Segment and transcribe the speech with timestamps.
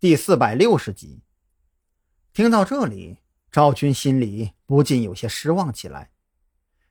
[0.00, 1.20] 第四百六十集。
[2.32, 3.18] 听到这里，
[3.52, 6.08] 赵军心里不禁有些失望起来。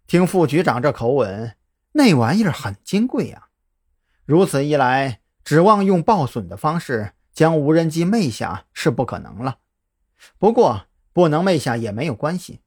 [0.05, 1.55] 听副局长这口吻，
[1.93, 3.47] 那玩意儿很金贵呀。
[4.25, 9.57] 如此一来，指望用爆损的方式将无人机昧下是不可能了。
[10.37, 12.59] 不过，不能昧下也没有关系，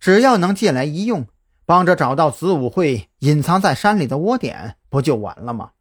[0.00, 1.28] 只要能借来一用，
[1.66, 5.72] 帮着找到子午会隐藏在山里的窝点，不就完了吗？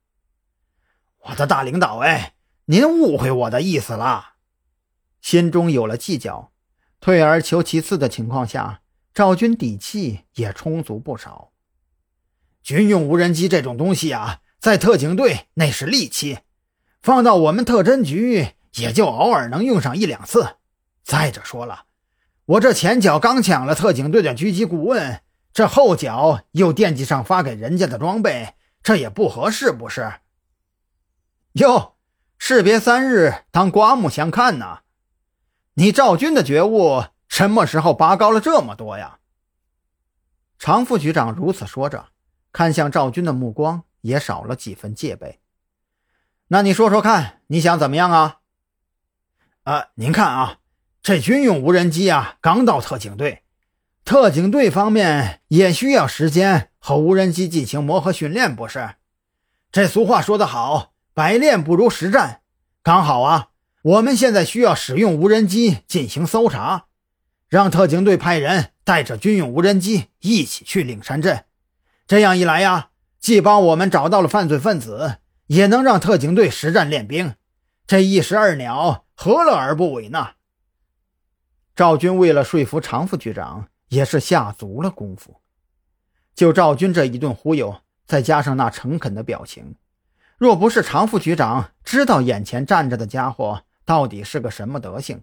[1.19, 2.33] 我的大领导，哎，
[2.65, 4.33] 您误会我的意思了。
[5.21, 6.51] 心中有了计较，
[6.99, 8.81] 退而求其次的情况下，
[9.13, 11.51] 赵军底气也充足不少。
[12.63, 16.39] 军用无人机这种东西啊，在特警队那是利器，
[17.01, 20.57] 放到我们特侦局也就偶尔能用上一两次。
[21.03, 21.85] 再者说了，
[22.45, 25.21] 我这前脚刚抢了特警队的狙击顾问，
[25.51, 30.13] 这后脚又惦记上发给人家的装备，这也不合适，不是？
[31.53, 31.95] 哟，
[32.43, 34.79] 士别三日，当刮目相看呐！
[35.75, 39.19] 你赵军的觉悟什么时候拔高了这么多呀？
[40.57, 42.07] 常副局长如此说着，
[42.51, 45.39] 看向赵军的目光也少了几分戒备。
[46.47, 48.39] 那你说说看，你想怎么样啊？
[49.61, 50.57] 啊，您看啊，
[51.03, 53.43] 这军用无人机啊，刚到特警队，
[54.03, 58.95] 特警队方面也需要时间和无人机进行磨合训练，不是？
[59.71, 60.90] 这俗话说得好。
[61.13, 62.41] 百练不如实战，
[62.81, 63.49] 刚好啊！
[63.81, 66.85] 我们现在需要使用无人机进行搜查，
[67.49, 71.43] 让特警队派人带着军用无人机一起去岭山镇。
[72.07, 75.17] 这样一来呀，既帮我们找到了犯罪分子，
[75.47, 77.35] 也能让特警队实战练兵。
[77.85, 80.29] 这一石二鸟，何乐而不为呢？
[81.75, 85.41] 赵军为了说服常副局长，也是下足了功夫。
[86.33, 89.75] 就赵军这一顿忽悠，再加上那诚恳的表情。
[90.41, 95.21] 若不是常副局长知道眼前站着的家伙到底是个什么德行，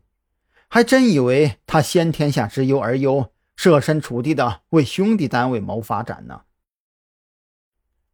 [0.68, 6.42] 还真以为他先天下之忧而忧，设身处地的为兄弟单位谋发展呢。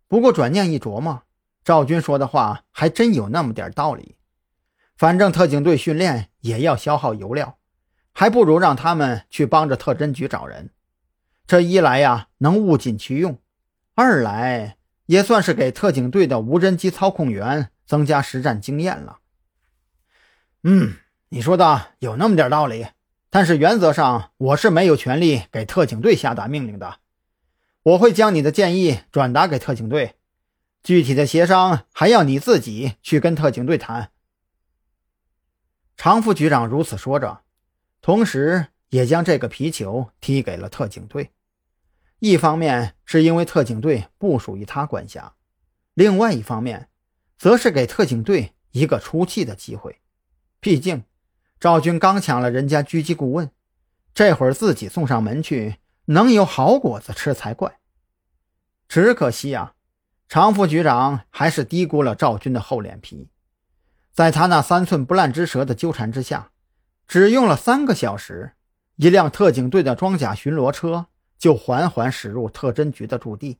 [0.09, 1.25] 不过转念一琢磨，
[1.63, 4.17] 赵军说的话还真有那么点道理。
[4.97, 7.59] 反正特警队训练也要消耗油料，
[8.15, 10.71] 还不如让他们去帮着特侦局找人。
[11.47, 13.35] 这一来呀，能物尽其用；
[13.95, 14.79] 二来。
[15.07, 19.19] 也算是给特警队的无人机操控员增加实战经验了。
[20.63, 20.95] 嗯，
[21.29, 22.87] 你说的有那么点道理，
[23.29, 27.01] 但是原则上我是没有权利给特警队下达命令的。
[27.83, 30.15] 我会将你的建议转达给特警队，
[30.83, 34.11] 具体的协商还要你自己去跟特警队谈。
[35.97, 37.43] 常副局长如此说着，
[38.01, 41.31] 同时也将这个皮球踢给了特警队。
[42.27, 45.35] 一方面是因为特警队不属于他管辖，
[45.93, 46.89] 另外一方面，
[47.37, 50.01] 则是给特警队一个出气的机会。
[50.59, 51.05] 毕竟，
[51.61, 53.51] 赵军刚抢了人家狙击顾问，
[54.15, 55.77] 这会儿自己送上门去，
[56.07, 57.79] 能有好果子吃才怪。
[58.89, 59.75] 只可惜啊，
[60.27, 63.29] 常副局长还是低估了赵军的厚脸皮，
[64.15, 66.53] 在他那三寸不烂之舌的纠缠之下，
[67.07, 68.55] 只用了三个小时，
[68.97, 71.09] 一辆特警队的装甲巡逻车。
[71.39, 73.59] 就缓缓驶入特侦局的驻地。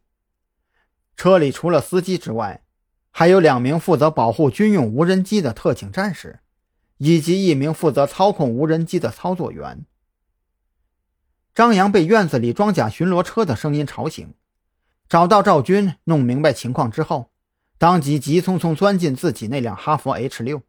[1.17, 2.65] 车里除了司机之外，
[3.11, 6.41] 还有两名负责保护军用无人机的特警战士，
[6.97, 9.87] 以及一名负责操控无人机的操作员。
[11.55, 14.35] 张扬被院子里装甲巡逻车的声音吵醒，
[15.09, 17.31] 找到赵军，弄明白情况之后，
[17.79, 20.63] 当即急匆匆钻进自己那辆哈弗 H 六。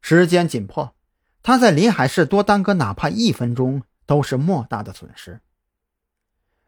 [0.00, 0.94] 时间紧迫，
[1.42, 5.42] 他在临海市多耽搁哪怕一分钟，都是莫大的损失。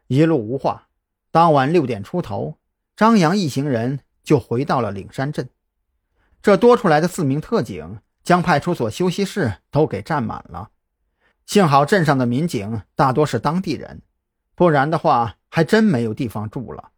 [0.07, 0.87] 一路无话，
[1.31, 2.57] 当晚六点出头，
[2.95, 5.49] 张扬一行人就回到了岭山镇。
[6.41, 10.69] 这多出来的四名特警将派出所休息室都给占满了。
[11.45, 14.01] 幸好镇上的民警大多是当地人，
[14.55, 16.91] 不然的话还真没有地方住了。